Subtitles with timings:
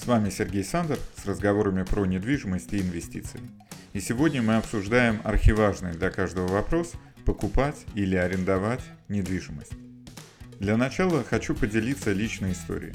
[0.00, 3.40] С вами Сергей Сандер с разговорами про недвижимость и инвестиции.
[3.92, 6.92] И сегодня мы обсуждаем архиважный для каждого вопрос–
[7.26, 9.72] покупать или арендовать недвижимость.
[10.60, 12.94] Для начала хочу поделиться личной историей.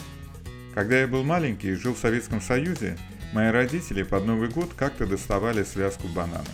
[0.73, 2.97] Когда я был маленький и жил в Советском Союзе,
[3.33, 6.47] мои родители под Новый год как-то доставали связку бананов.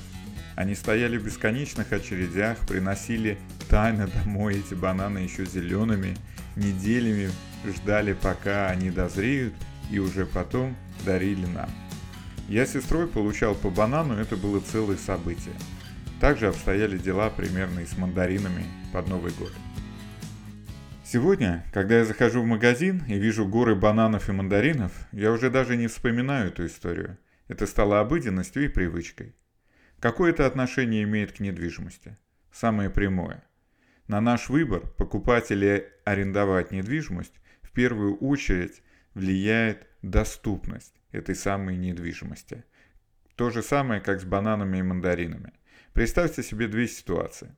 [0.55, 3.37] Они стояли в бесконечных очередях, приносили
[3.69, 6.17] тайно домой эти бананы еще зелеными,
[6.55, 7.29] неделями
[7.65, 9.53] ждали, пока они дозреют,
[9.89, 10.75] и уже потом
[11.05, 11.69] дарили нам.
[12.47, 15.53] Я с сестрой получал по банану, это было целое событие.
[16.19, 19.51] Также обстояли дела примерно и с мандаринами под Новый год.
[21.05, 25.75] Сегодня, когда я захожу в магазин и вижу горы бананов и мандаринов, я уже даже
[25.75, 27.17] не вспоминаю эту историю.
[27.47, 29.35] Это стало обыденностью и привычкой.
[29.99, 32.17] Какое это отношение имеет к недвижимости?
[32.51, 33.43] Самое прямое.
[34.07, 38.81] На наш выбор, покупать или арендовать недвижимость, в первую очередь
[39.13, 42.63] влияет доступность этой самой недвижимости.
[43.35, 45.53] То же самое, как с бананами и мандаринами.
[45.93, 47.55] Представьте себе две ситуации.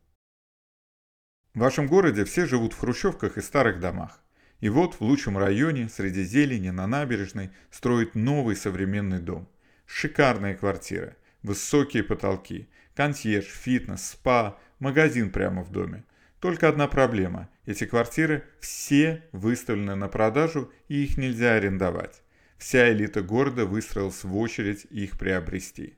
[1.53, 4.23] В вашем городе все живут в хрущевках и старых домах.
[4.59, 9.49] И вот в лучшем районе, среди зелени, на набережной, строят новый современный дом.
[9.85, 16.03] Шикарные квартиры, Высокие потолки, консьерж, фитнес, спа, магазин прямо в доме.
[16.41, 17.49] Только одна проблема.
[17.65, 22.21] Эти квартиры все выставлены на продажу и их нельзя арендовать.
[22.57, 25.97] Вся элита города выстроилась в очередь их приобрести.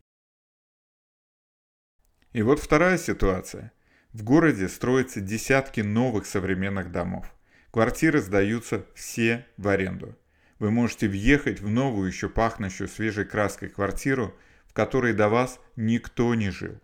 [2.31, 3.71] И вот вторая ситуация.
[4.11, 7.33] В городе строятся десятки новых современных домов.
[7.71, 10.15] Квартиры сдаются все в аренду.
[10.59, 14.37] Вы можете въехать в новую еще пахнущую свежей краской квартиру–
[14.73, 16.79] в которой до вас никто не жил.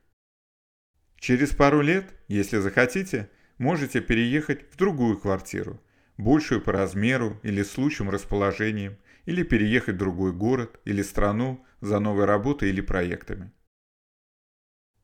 [1.15, 5.79] Через пару лет, если захотите, можете переехать в другую квартиру,
[6.17, 11.99] большую по размеру или с лучшим расположением, или переехать в другой город или страну за
[11.99, 13.51] новой работой или проектами.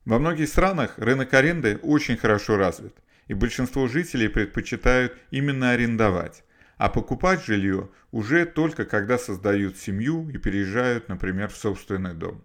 [0.05, 2.95] Во многих странах рынок аренды очень хорошо развит,
[3.27, 6.43] и большинство жителей предпочитают именно арендовать,
[6.77, 12.43] а покупать жилье уже только когда создают семью и переезжают, например, в собственный дом.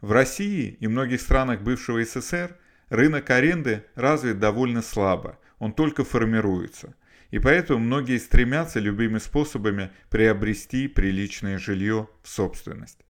[0.00, 2.56] В России и многих странах бывшего СССР
[2.88, 6.94] рынок аренды развит довольно слабо, он только формируется.
[7.30, 13.04] И поэтому многие стремятся любыми способами приобрести приличное жилье в собственность.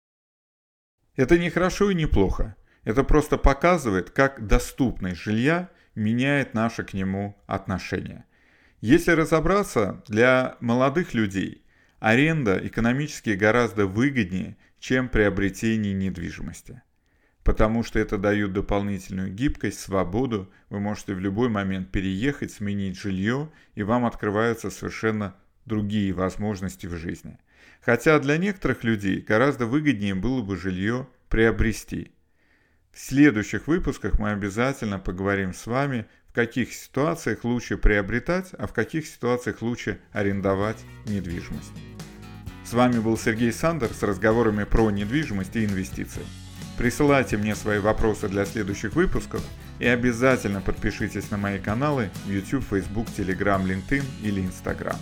[1.16, 2.56] Это не хорошо и не плохо.
[2.84, 8.26] Это просто показывает, как доступность жилья меняет наше к нему отношение.
[8.80, 11.66] Если разобраться, для молодых людей
[12.00, 16.82] аренда экономически гораздо выгоднее, чем приобретение недвижимости.
[17.46, 23.52] Потому что это дает дополнительную гибкость, свободу, вы можете в любой момент переехать, сменить жилье,
[23.76, 27.38] и вам открываются совершенно другие возможности в жизни.
[27.82, 32.14] Хотя для некоторых людей гораздо выгоднее было бы жилье приобрести.
[32.92, 38.74] В следующих выпусках мы обязательно поговорим с вами, в каких ситуациях лучше приобретать, а в
[38.74, 41.74] каких ситуациях лучше арендовать недвижимость.
[42.64, 46.24] С вами был Сергей Сандер с разговорами про недвижимость и инвестиции.
[46.78, 49.42] Присылайте мне свои вопросы для следующих выпусков
[49.80, 54.98] и обязательно подпишитесь на мои каналы YouTube, Facebook, Telegram, LinkedIn или Instagram.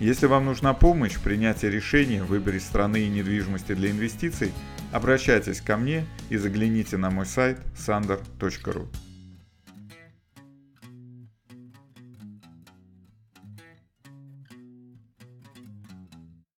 [0.00, 4.52] Если вам нужна помощь в принятии решения в выборе страны и недвижимости для инвестиций,
[4.92, 8.86] обращайтесь ко мне и загляните на мой сайт sander.ru.